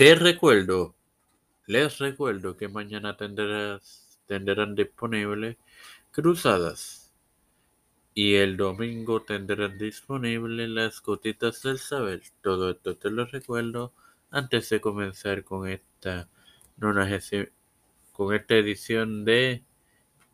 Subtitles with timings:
[0.00, 0.94] Te recuerdo,
[1.66, 5.58] les recuerdo que mañana tendrás, tendrán disponible
[6.10, 7.12] Cruzadas
[8.14, 12.22] y el domingo tendrán disponible las gotitas del saber.
[12.40, 13.92] Todo esto te lo recuerdo
[14.30, 16.30] antes de comenzar con esta
[18.14, 19.62] con esta edición de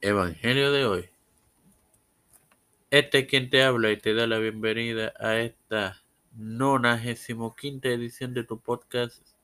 [0.00, 1.08] Evangelio de hoy.
[2.92, 6.04] Este es quien te habla y te da la bienvenida a esta
[6.36, 9.35] 95 edición de tu podcast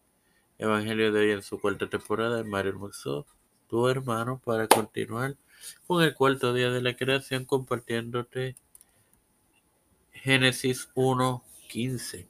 [0.63, 2.45] Evangelio de hoy en su cuarta temporada.
[2.45, 3.27] Mario Hermoso,
[3.69, 5.35] tu hermano, para continuar
[5.89, 8.55] con el cuarto día de la creación compartiéndote
[10.13, 12.29] Génesis 1.15.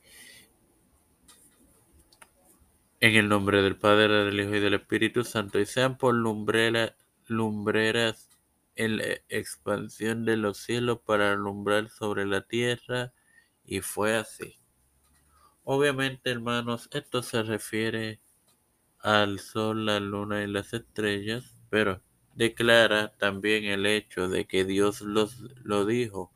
[3.00, 6.96] En el nombre del Padre, del Hijo y del Espíritu Santo, y sean por lumbrera,
[7.26, 8.30] lumbreras
[8.76, 13.12] en la expansión de los cielos para alumbrar sobre la tierra,
[13.66, 14.56] y fue así.
[15.64, 18.21] Obviamente, hermanos, esto se refiere
[19.02, 22.00] al sol, la luna y las estrellas, pero
[22.34, 26.32] declara también el hecho de que Dios los, lo dijo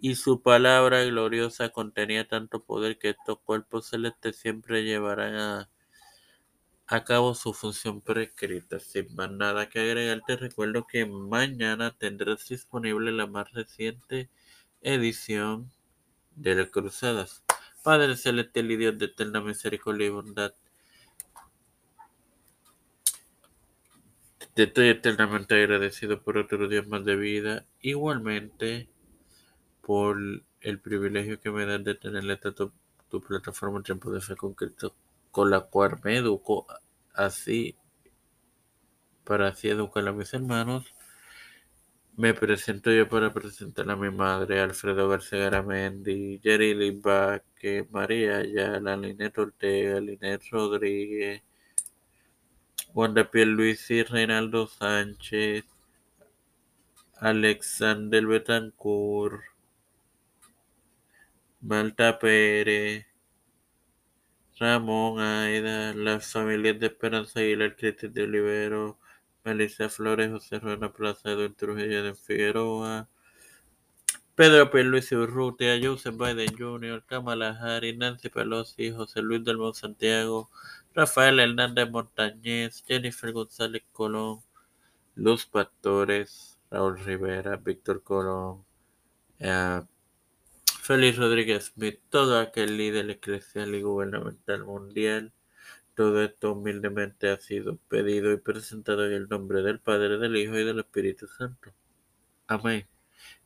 [0.00, 5.70] y su palabra gloriosa contenía tanto poder que estos cuerpos celestes siempre llevarán a,
[6.86, 8.78] a cabo su función prescrita.
[8.78, 14.30] Sin más nada que agregar, te recuerdo que mañana tendrás disponible la más reciente
[14.82, 15.72] edición
[16.36, 17.44] de las Cruzadas.
[17.82, 20.54] Padre celestial y Dios de eterna misericordia y bondad,
[24.58, 27.64] Te estoy eternamente agradecido por otro día más de vida.
[27.80, 28.88] Igualmente
[29.82, 30.18] por
[30.60, 32.72] el privilegio que me das de tener esta tu,
[33.20, 34.96] plataforma Tiempo de Fe concreto
[35.30, 36.66] con la cual me educo
[37.14, 37.76] así
[39.22, 40.92] para así educar a mis hermanos.
[42.16, 48.96] Me presento yo para presentar a mi madre, Alfredo García Garamendi, Jerry Limbaque, María Ayala,
[48.96, 51.44] Linet Ortega, Linet Rodríguez,
[52.92, 53.26] Juan de
[53.88, 55.64] y Reinaldo Sánchez,
[57.20, 59.42] Alexander Betancourt,
[61.60, 63.06] Malta Pérez,
[64.58, 68.98] Ramón Aida, las familias de Esperanza Aguilar, Cristian de Olivero,
[69.44, 73.08] Melissa Flores, José Ruena Plaza, Edwin Trujillo de Figueroa,
[74.38, 80.48] Pedro Luis Urrutia, Joseph Biden Jr., Kamala Harris, Nancy Pelosi, José Luis del Santiago,
[80.94, 84.38] Rafael Hernández Montañez, Jennifer González Colón,
[85.16, 88.64] Luz Pastores, Raúl Rivera, Víctor Colón,
[89.40, 89.82] eh,
[90.82, 95.32] Félix Rodríguez Smith, todo aquel líder eclesial y gubernamental mundial.
[95.96, 100.56] Todo esto humildemente ha sido pedido y presentado en el nombre del Padre, del Hijo
[100.56, 101.72] y del Espíritu Santo.
[102.46, 102.86] Amén.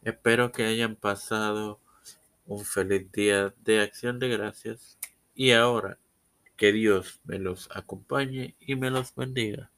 [0.03, 1.81] Espero que hayan pasado
[2.47, 4.99] un feliz día de acción de gracias.
[5.34, 5.99] Y ahora
[6.56, 9.72] que Dios me los acompañe y me los bendiga.